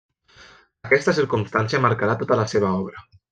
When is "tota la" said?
2.23-2.47